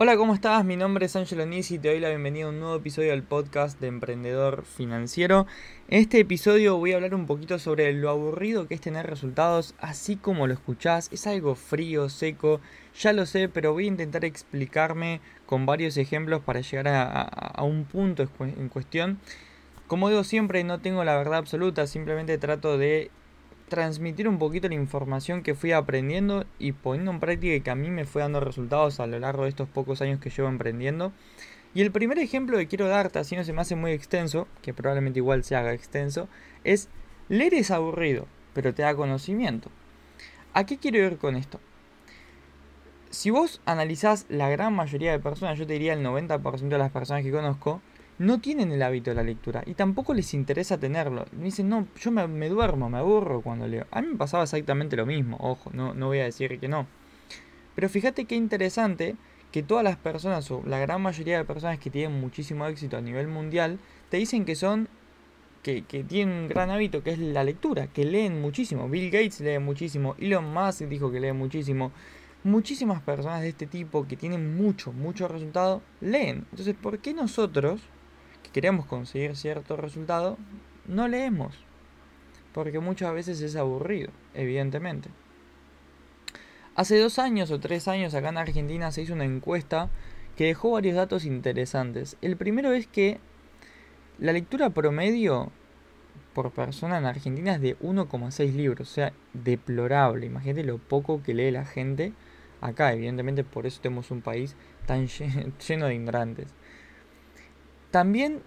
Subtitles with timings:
[0.00, 0.64] Hola, ¿cómo estás?
[0.64, 3.24] Mi nombre es Angelo Nisi y te doy la bienvenida a un nuevo episodio del
[3.24, 5.48] podcast de Emprendedor Financiero.
[5.88, 9.74] En este episodio voy a hablar un poquito sobre lo aburrido que es tener resultados,
[9.80, 11.08] así como lo escuchás.
[11.10, 12.60] Es algo frío, seco,
[12.96, 17.84] ya lo sé, pero voy a intentar explicarme con varios ejemplos para llegar a, un
[17.84, 19.18] punto en cuestión.
[19.88, 23.10] Como digo siempre, no tengo la verdad absoluta, simplemente trato de
[23.68, 27.74] transmitir un poquito la información que fui aprendiendo y poniendo en práctica y que a
[27.74, 31.12] mí me fue dando resultados a lo largo de estos pocos años que llevo emprendiendo.
[31.74, 34.74] Y el primer ejemplo que quiero darte, así no se me hace muy extenso, que
[34.74, 36.28] probablemente igual se haga extenso,
[36.64, 36.88] es
[37.28, 39.70] leer es aburrido, pero te da conocimiento.
[40.54, 41.60] ¿A qué quiero ir con esto?
[43.10, 46.90] Si vos analizás la gran mayoría de personas, yo te diría el 90% de las
[46.90, 47.80] personas que conozco,
[48.18, 51.26] no tienen el hábito de la lectura y tampoco les interesa tenerlo.
[51.32, 53.86] Me dicen, no, yo me, duermo, me aburro cuando leo.
[53.90, 56.86] A mí me pasaba exactamente lo mismo, ojo, no, no voy a decir que no.
[57.74, 59.14] Pero fíjate qué interesante
[59.52, 63.00] que todas las personas, o la gran mayoría de personas que tienen muchísimo éxito a
[63.00, 63.78] nivel mundial,
[64.10, 64.88] te dicen que son,
[65.62, 68.88] que, que tienen un gran hábito, que es la lectura, que leen muchísimo.
[68.88, 71.92] Bill Gates lee muchísimo, Elon Musk dijo que lee muchísimo.
[72.44, 76.46] Muchísimas personas de este tipo que tienen mucho, mucho resultado, leen.
[76.50, 77.80] Entonces, ¿por qué nosotros
[78.52, 80.38] queremos conseguir cierto resultado,
[80.86, 81.54] no leemos.
[82.52, 85.10] Porque muchas veces es aburrido, evidentemente.
[86.74, 89.90] Hace dos años o tres años acá en Argentina se hizo una encuesta
[90.36, 92.16] que dejó varios datos interesantes.
[92.20, 93.18] El primero es que
[94.18, 95.50] la lectura promedio
[96.34, 100.26] por persona en Argentina es de 1,6 libros, o sea, deplorable.
[100.26, 102.12] Imagínate lo poco que lee la gente
[102.60, 104.54] acá, evidentemente por eso tenemos un país
[104.86, 105.08] tan
[105.68, 106.54] lleno de ignorantes.
[107.90, 108.42] También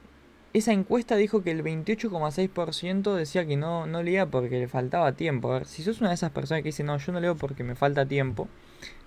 [0.53, 5.50] esa encuesta dijo que el 28,6% decía que no, no leía porque le faltaba tiempo.
[5.50, 7.64] A ver, si sos una de esas personas que dice, no, yo no leo porque
[7.64, 8.50] me falta tiempo,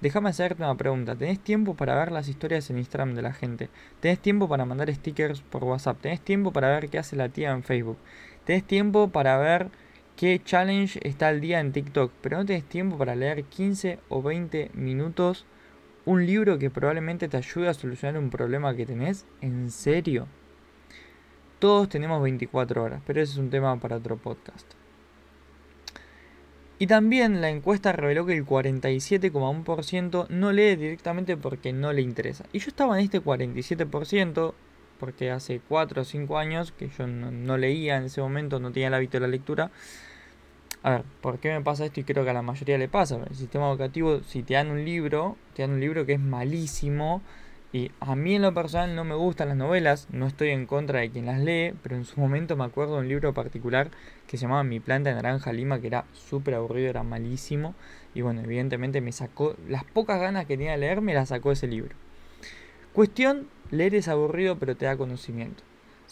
[0.00, 1.16] déjame hacerte una pregunta.
[1.16, 3.68] ¿Tenés tiempo para ver las historias en Instagram de la gente?
[4.00, 6.00] ¿Tenés tiempo para mandar stickers por WhatsApp?
[6.00, 7.98] ¿Tenés tiempo para ver qué hace la tía en Facebook?
[8.44, 9.68] ¿Tenés tiempo para ver
[10.16, 12.10] qué challenge está al día en TikTok?
[12.22, 15.44] Pero no tenés tiempo para leer 15 o 20 minutos
[16.06, 19.26] un libro que probablemente te ayude a solucionar un problema que tenés?
[19.40, 20.26] ¿En serio?
[21.58, 24.66] Todos tenemos 24 horas, pero ese es un tema para otro podcast.
[26.78, 32.44] Y también la encuesta reveló que el 47,1% no lee directamente porque no le interesa.
[32.52, 34.54] Y yo estaba en este 47%
[34.98, 38.72] porque hace 4 o 5 años que yo no, no, leía en ese momento, no
[38.72, 39.70] tenía el hábito de la lectura.
[40.84, 42.00] A ver, ¿por qué me pasa esto?
[42.00, 43.18] Y creo que a la mayoría le pasa.
[43.26, 47.22] El sistema educativo, si te dan un libro, te dan un libro que es malísimo.
[47.72, 51.00] Y a mí en lo personal no me gustan las novelas, no estoy en contra
[51.00, 53.90] de quien las lee, pero en su momento me acuerdo de un libro particular
[54.26, 57.74] que se llamaba Mi planta de naranja lima, que era súper aburrido, era malísimo.
[58.14, 61.50] Y bueno, evidentemente me sacó, las pocas ganas que tenía de leer, me las sacó
[61.50, 61.96] ese libro.
[62.92, 65.64] Cuestión, leer es aburrido pero te da conocimiento.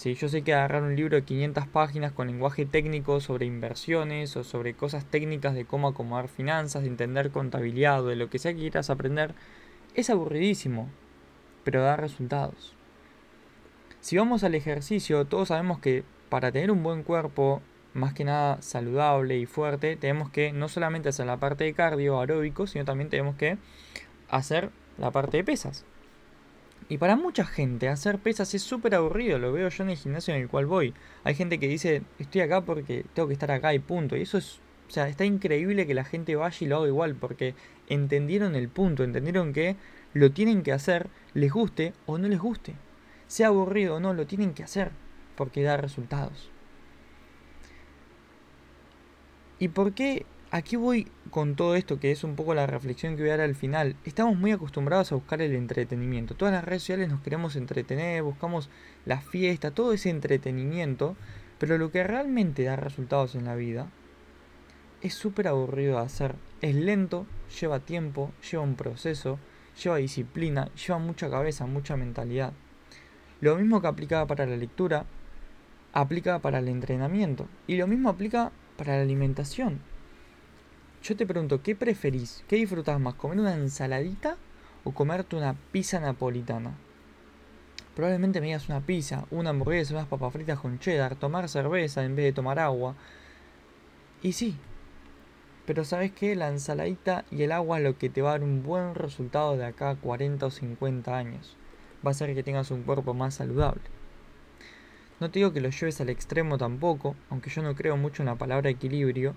[0.03, 4.37] Sí, yo sé que agarrar un libro de 500 páginas con lenguaje técnico sobre inversiones
[4.37, 8.41] o sobre cosas técnicas de cómo acomodar finanzas, de entender contabilidad o de lo que
[8.41, 9.33] sea que quieras aprender,
[9.95, 10.89] es aburridísimo,
[11.63, 12.75] pero da resultados.
[14.01, 17.63] Si vamos al ejercicio, todos sabemos que para tener un buen cuerpo,
[17.95, 22.19] más que nada saludable y fuerte, tenemos que no solamente hacer la parte de cardio
[22.19, 23.57] aeróbico, sino también tenemos que
[24.31, 25.85] hacer la parte de pesas.
[26.93, 30.35] Y para mucha gente hacer pesas es súper aburrido, lo veo yo en el gimnasio
[30.35, 30.93] en el cual voy.
[31.25, 34.15] Hay gente que dice, estoy acá porque tengo que estar acá y punto.
[34.15, 37.15] Y eso es, o sea, está increíble que la gente vaya y lo haga igual,
[37.15, 37.55] porque
[37.89, 39.77] entendieron el punto, entendieron que
[40.13, 42.75] lo tienen que hacer, les guste o no les guste.
[43.27, 44.91] Sea aburrido o no, lo tienen que hacer,
[45.35, 46.51] porque da resultados.
[49.59, 53.23] ¿Y por qué aquí voy con todo esto, que es un poco la reflexión que
[53.23, 53.97] voy a dar al final.
[54.05, 56.35] Estamos muy acostumbrados a buscar el entretenimiento.
[56.35, 58.69] Todas las redes sociales nos queremos entretener, buscamos
[59.07, 61.17] la fiesta, todo ese entretenimiento.
[61.59, 63.89] Pero lo que realmente da resultados en la vida
[65.01, 66.35] es súper aburrido de hacer.
[66.61, 67.27] Es lento,
[67.59, 69.39] lleva tiempo, lleva un proceso,
[69.83, 72.53] lleva disciplina, lleva mucha cabeza, mucha mentalidad.
[73.41, 75.07] Lo mismo que aplica para la lectura,
[75.95, 77.49] aplica para el entrenamiento.
[77.67, 79.81] Y lo mismo aplica para la alimentación
[81.03, 82.45] yo te pregunto, ¿qué preferís?
[82.47, 83.15] ¿Qué disfrutas más?
[83.15, 84.37] ¿Comer una ensaladita
[84.85, 86.75] o comerte una pizza napolitana?
[87.97, 92.15] Probablemente me digas una pizza, una hamburguesa, unas papas fritas con cheddar, tomar cerveza en
[92.15, 92.95] vez de tomar agua.
[94.23, 94.57] Y sí,
[95.67, 96.37] pero ¿sabes qué?
[96.37, 99.57] La ensaladita y el agua es lo que te va a dar un buen resultado
[99.57, 101.57] de acá a 40 o 50 años.
[102.07, 103.83] Va a hacer que tengas un cuerpo más saludable.
[105.19, 108.27] No te digo que lo lleves al extremo tampoco, aunque yo no creo mucho en
[108.27, 109.35] la palabra equilibrio,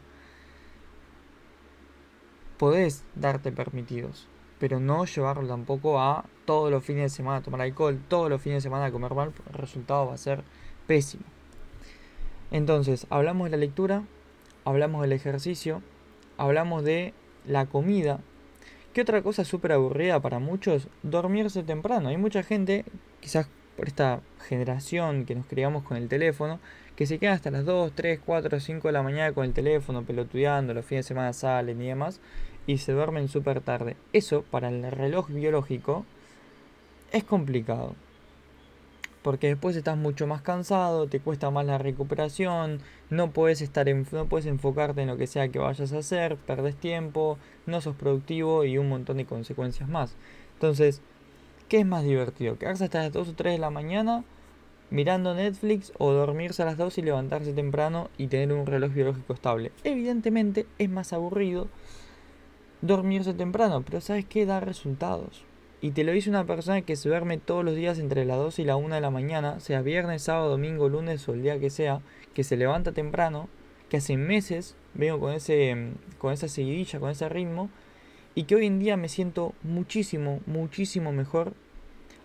[2.57, 4.28] podés darte permitidos.
[4.60, 8.42] pero no llevarlo tampoco a todos los fines de semana a tomar alcohol, todos los
[8.42, 10.44] fines de semana a comer mal, el resultado va a ser
[10.88, 11.24] pésimo.
[12.52, 14.04] Entonces, hablamos de la lectura,
[14.63, 15.81] hablamos del ejercicio,
[16.38, 17.13] hablamos de
[17.46, 18.22] la comida.
[18.94, 20.88] ¿Qué otra cosa súper aburrida para muchos?
[21.04, 22.10] Dormirse temprano.
[22.10, 22.86] Hay mucha gente,
[23.19, 26.60] quizás por esta generación que nos criamos con el teléfono,
[26.95, 30.03] que se queda hasta las 2, 3, 4, 5 de la mañana con el teléfono,
[30.03, 32.21] pelotudeando, los fines de semana salen y demás,
[32.68, 33.95] y se duermen súper tarde.
[34.13, 36.06] Eso, para el reloj biológico,
[37.12, 37.95] es complicado.
[39.21, 44.25] Porque después estás mucho más cansado, te cuesta más la recuperación, no puedes estar no
[44.27, 48.65] puedes enfocarte en lo que sea que vayas a hacer, perdes tiempo, no sos productivo
[48.65, 50.15] y un montón de consecuencias más.
[50.53, 51.01] Entonces,
[51.69, 52.57] ¿qué es más divertido?
[52.59, 54.24] ¿Quedarse hasta las 2 o 3 de la mañana
[54.90, 59.34] mirando Netflix o dormirse a las 2 y levantarse temprano y tener un reloj biológico
[59.34, 59.72] estable?
[59.84, 61.68] Evidentemente es más aburrido
[62.82, 64.46] dormirse temprano, pero ¿sabes qué?
[64.46, 65.44] Da resultados.
[65.82, 68.60] Y te lo dice una persona que se duerme todos los días entre las 2
[68.60, 71.70] y la 1 de la mañana, sea viernes, sábado, domingo, lunes o el día que
[71.70, 72.02] sea,
[72.34, 73.50] que se levanta temprano,
[73.90, 77.70] que hace meses vengo con, ese, con esa seguidilla, con ese ritmo,
[78.34, 81.54] y que hoy en día me siento muchísimo, muchísimo mejor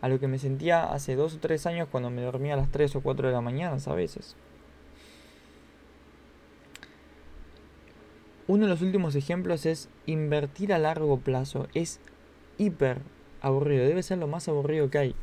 [0.01, 2.71] a lo que me sentía hace 2 o 3 años cuando me dormía a las
[2.71, 4.37] 3 o 4 de la mañana a veces.
[8.51, 11.69] Uno de los últimos ejemplos es invertir a largo plazo.
[11.73, 12.01] Es
[12.59, 12.99] hiper
[13.41, 15.15] aburrido, debe ser lo más aburrido que hay.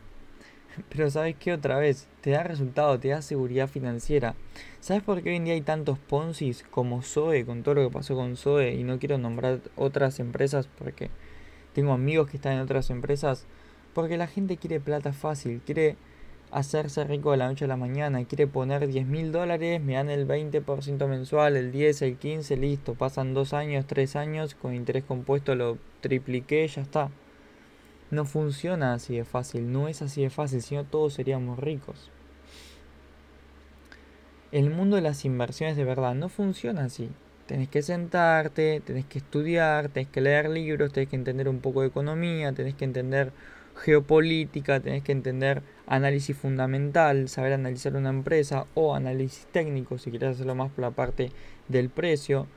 [0.89, 2.07] Pero ¿sabes qué otra vez?
[2.21, 4.35] Te da resultado, te da seguridad financiera.
[4.79, 7.93] ¿Sabes por qué hoy en día hay tantos Ponzis como Zoe, con todo lo que
[7.93, 8.75] pasó con Zoe?
[8.75, 11.09] Y no quiero nombrar otras empresas porque
[11.73, 13.45] tengo amigos que están en otras empresas.
[13.97, 15.95] Porque la gente quiere plata fácil, quiere
[16.51, 20.11] hacerse rico de la noche a la mañana, quiere poner 10 mil dólares, me dan
[20.11, 25.03] el 20% mensual, el 10, el 15, listo, pasan dos años, tres años, con interés
[25.03, 27.09] compuesto lo tripliqué, ya está.
[28.11, 32.11] No funciona así de fácil, no es así de fácil, sino todos seríamos ricos.
[34.51, 37.09] El mundo de las inversiones de verdad no funciona así.
[37.47, 41.81] Tenés que sentarte, tenés que estudiar, tenés que leer libros, tenés que entender un poco
[41.81, 43.31] de economía, tenés que entender
[43.77, 50.31] geopolítica, tenés que entender análisis fundamental, saber analizar una empresa o análisis técnico si quieres
[50.31, 51.31] hacerlo más por la parte
[51.67, 52.47] del precio,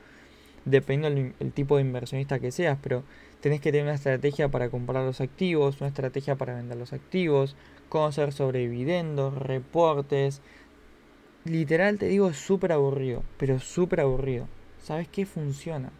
[0.65, 3.03] dependiendo del tipo de inversionista que seas, pero
[3.39, 7.55] tenés que tener una estrategia para comprar los activos, una estrategia para vender los activos,
[7.89, 10.41] conocer sobre dividendos, reportes.
[11.45, 14.47] Literal te digo, súper aburrido, pero súper aburrido.
[14.83, 15.91] ¿Sabes qué funciona?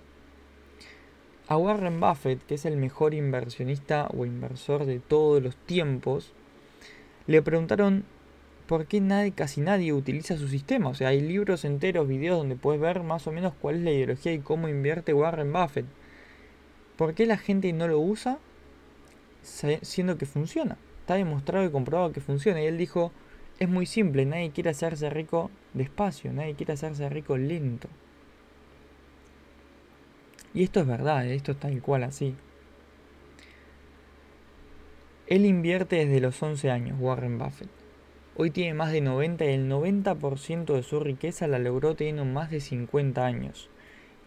[1.47, 6.31] A Warren Buffett, que es el mejor inversionista o inversor de todos los tiempos,
[7.27, 8.05] le preguntaron
[8.67, 10.89] por qué nadie, casi nadie utiliza su sistema.
[10.89, 13.91] O sea, hay libros enteros, videos donde puedes ver más o menos cuál es la
[13.91, 15.85] ideología y cómo invierte Warren Buffett.
[16.95, 18.37] ¿Por qué la gente no lo usa?
[19.41, 20.77] Siendo que funciona.
[21.01, 22.61] Está demostrado y comprobado que funciona.
[22.61, 23.11] Y él dijo,
[23.59, 27.89] es muy simple, nadie quiere hacerse rico despacio, nadie quiere hacerse rico lento.
[30.53, 32.35] Y esto es verdad, esto está tal cual así.
[35.27, 37.69] Él invierte desde los 11 años, Warren Buffett.
[38.35, 42.51] Hoy tiene más de 90 y el 90% de su riqueza la logró teniendo más
[42.51, 43.69] de 50 años.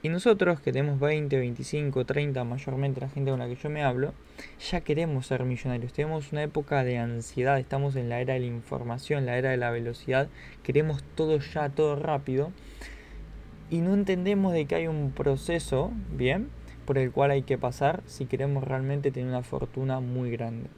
[0.02, 3.82] Y nosotros que tenemos 20, 25, 30, mayormente la gente con la que yo me
[3.82, 4.12] hablo,
[4.70, 5.94] ya queremos ser millonarios.
[5.94, 9.56] Tenemos una época de ansiedad, estamos en la era de la información, la era de
[9.56, 10.28] la velocidad,
[10.62, 12.52] queremos todo ya, todo rápido
[13.70, 16.48] y no entendemos de que hay un proceso, bien,
[16.84, 20.68] por el cual hay que pasar si queremos realmente tener una fortuna muy grande.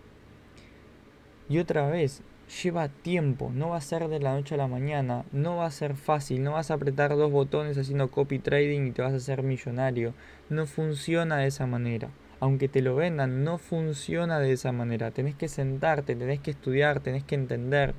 [1.48, 2.22] Y otra vez,
[2.62, 5.70] lleva tiempo, no va a ser de la noche a la mañana, no va a
[5.70, 9.16] ser fácil, no vas a apretar dos botones haciendo copy trading y te vas a
[9.16, 10.14] hacer millonario.
[10.48, 12.08] No funciona de esa manera.
[12.38, 15.10] Aunque te lo vendan, no funciona de esa manera.
[15.10, 17.94] Tenés que sentarte, tenés que estudiar, tenés que entender.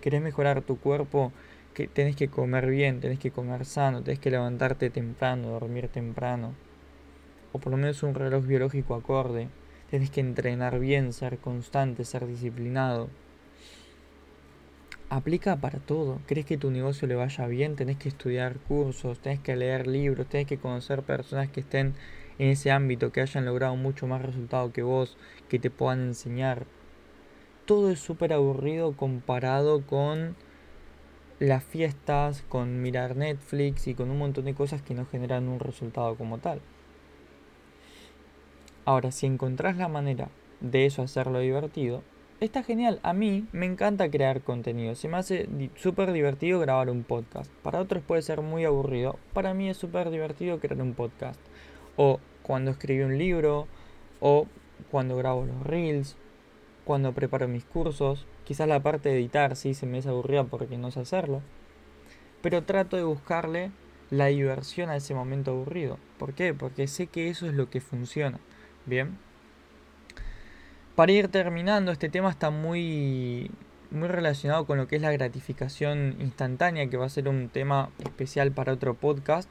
[0.00, 1.32] ¿Querés mejorar tu cuerpo?
[1.74, 6.54] Que tenés que comer bien, tenés que comer sano, tenés que levantarte temprano, dormir temprano,
[7.52, 9.48] o por lo menos un reloj biológico acorde,
[9.90, 13.08] tenés que entrenar bien, ser constante, ser disciplinado.
[15.08, 16.20] Aplica para todo.
[16.26, 17.74] ¿Crees que tu negocio le vaya bien?
[17.74, 21.94] Tenés que estudiar cursos, tenés que leer libros, tenés que conocer personas que estén
[22.38, 25.16] en ese ámbito, que hayan logrado mucho más resultado que vos,
[25.48, 26.64] que te puedan enseñar.
[27.66, 30.36] Todo es súper aburrido comparado con
[31.40, 35.58] las fiestas, con mirar Netflix y con un montón de cosas que no generan un
[35.58, 36.60] resultado como tal.
[38.84, 40.28] Ahora, si encontrás la manera
[40.60, 42.02] de eso hacerlo divertido,
[42.40, 43.00] está genial.
[43.02, 44.94] A mí me encanta crear contenido.
[44.94, 47.50] Se me hace súper divertido grabar un podcast.
[47.62, 49.18] Para otros puede ser muy aburrido.
[49.32, 51.40] Para mí es súper divertido crear un podcast.
[51.96, 53.66] O cuando escribí un libro.
[54.20, 54.46] O
[54.90, 56.16] cuando grabo los reels,
[56.90, 58.26] cuando preparo mis cursos.
[58.44, 61.40] Quizás la parte de editar sí se me es aburrida porque no sé hacerlo.
[62.42, 63.70] Pero trato de buscarle
[64.10, 65.98] la diversión a ese momento aburrido.
[66.18, 66.52] ¿Por qué?
[66.52, 68.40] Porque sé que eso es lo que funciona.
[68.86, 69.16] Bien.
[70.96, 73.52] Para ir terminando, este tema está muy,
[73.92, 77.90] muy relacionado con lo que es la gratificación instantánea, que va a ser un tema
[78.00, 79.48] especial para otro podcast.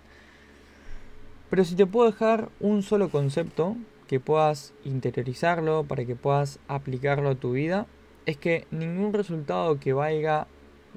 [1.49, 3.77] Pero si te puedo dejar un solo concepto
[4.09, 7.85] que puedas interiorizarlo, para que puedas aplicarlo a tu vida,
[8.25, 10.47] es que ningún resultado que valga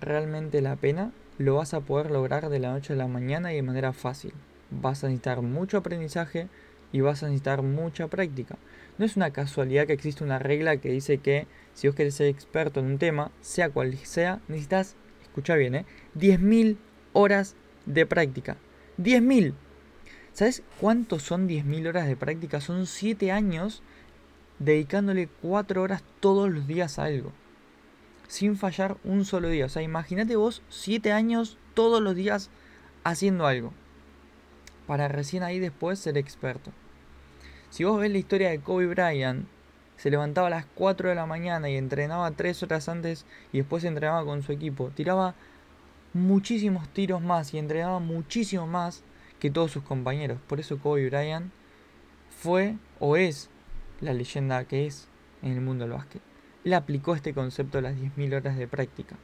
[0.00, 3.56] realmente la pena lo vas a poder lograr de la noche a la mañana y
[3.56, 4.32] de manera fácil.
[4.70, 6.48] Vas a necesitar mucho aprendizaje
[6.90, 8.56] y vas a necesitar mucha práctica.
[8.96, 12.28] No es una casualidad que existe una regla que dice que si vos querés ser
[12.28, 15.84] experto en un tema, sea cual sea, necesitas, escucha bien, ¿eh?
[16.18, 16.78] 10.000
[17.12, 18.56] horas de práctica.
[18.96, 19.52] 10.000.
[20.34, 22.62] ¿Sabes cuánto son 10.000 horas de práctica?
[22.62, 23.82] Son 7 años
[24.58, 27.32] dedicándole 4 horas todos los días a algo.
[28.28, 29.66] Sin fallar un solo día.
[29.66, 32.48] O sea, imagínate vos 7 años todos los días
[33.04, 33.74] haciendo algo.
[34.86, 36.72] Para recién ahí después ser experto.
[37.68, 39.46] Si vos ves la historia de Kobe Bryant,
[39.98, 43.84] se levantaba a las 4 de la mañana y entrenaba 3 horas antes y después
[43.84, 44.90] entrenaba con su equipo.
[44.94, 45.34] Tiraba
[46.14, 49.04] muchísimos tiros más y entrenaba muchísimo más
[49.42, 50.38] que todos sus compañeros.
[50.46, 51.50] Por eso Kobe Bryant
[52.30, 53.50] fue o es
[54.00, 55.08] la leyenda que es
[55.42, 56.22] en el mundo del básquet.
[56.64, 59.16] Él aplicó este concepto a las 10.000 horas de práctica.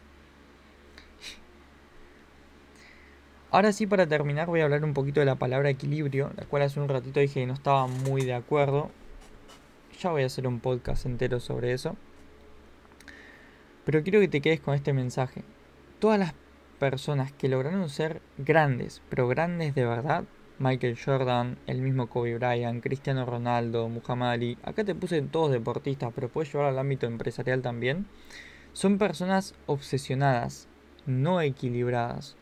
[3.53, 6.63] Ahora sí, para terminar, voy a hablar un poquito de la palabra equilibrio, la cual
[6.63, 8.91] hace un ratito dije que no estaba muy de acuerdo.
[10.01, 11.97] Ya voy a hacer un podcast entero sobre eso.
[13.85, 15.45] Pero quiero que te quedes con este mensaje.
[16.01, 16.35] Todas las
[16.79, 20.25] personas que lograron ser grandes, pero grandes de verdad,
[20.59, 26.13] Michael Jordan, el mismo Kobe Bryant, Cristiano Ronaldo, Muhammad Ali, acá te puse todos deportistas,
[26.15, 28.07] pero puedes llevar al ámbito empresarial también,
[28.73, 30.69] son personas obsesionadas,
[31.07, 32.37] no equilibradas,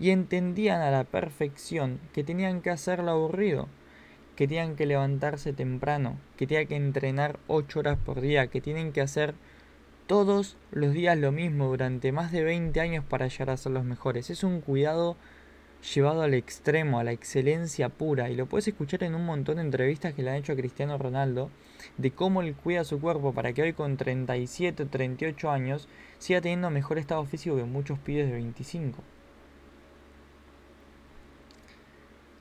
[0.00, 3.68] y entendían a la perfección que tenían que hacerlo aburrido,
[4.36, 8.92] que tenían que levantarse temprano, que tenían que entrenar 8 horas por día, que tienen
[8.92, 9.34] que hacer
[10.06, 13.84] todos los días lo mismo durante más de 20 años para llegar a ser los
[13.84, 14.30] mejores.
[14.30, 15.16] Es un cuidado
[15.94, 18.30] llevado al extremo, a la excelencia pura.
[18.30, 20.98] Y lo puedes escuchar en un montón de entrevistas que le han hecho a Cristiano
[20.98, 21.50] Ronaldo
[21.98, 26.40] de cómo él cuida su cuerpo para que hoy con 37 o 38 años siga
[26.40, 29.02] teniendo mejor estado físico que muchos pibes de 25.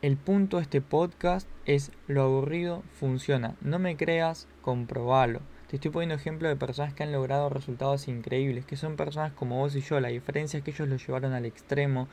[0.01, 3.55] El punto de este podcast es lo aburrido funciona.
[3.61, 5.39] No me creas, comprobalo.
[5.73, 9.75] Estoy poniendo ejemplos de personas que han logrado resultados increíbles, que son personas como vos
[9.75, 9.99] y yo.
[9.99, 12.07] La diferencia es que ellos lo llevaron al extremo.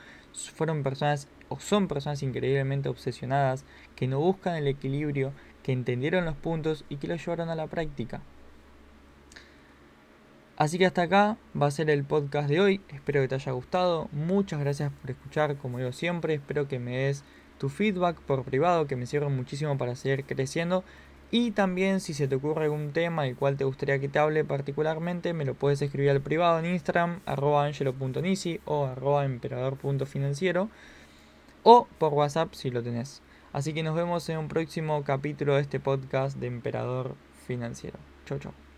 [0.54, 6.36] Fueron personas o son personas increíblemente obsesionadas, que no buscan el equilibrio, que entendieron los
[6.36, 8.22] puntos y que lo llevaron a la práctica.
[10.56, 12.80] Así que hasta acá va a ser el podcast de hoy.
[12.88, 14.08] Espero que te haya gustado.
[14.10, 16.32] Muchas gracias por escuchar, como digo siempre.
[16.32, 17.24] Espero que me des
[17.58, 20.82] tu feedback por privado, que me sirve muchísimo para seguir creciendo.
[21.30, 24.44] Y también si se te ocurre algún tema del cual te gustaría que te hable
[24.44, 30.68] particularmente, me lo puedes escribir al privado en Instagram, arroba angelo.nisi o arroba emperador.financiero
[31.62, 33.22] o por WhatsApp si lo tenés.
[33.52, 37.14] Así que nos vemos en un próximo capítulo de este podcast de Emperador
[37.46, 37.98] Financiero.
[38.26, 38.69] Chau chau.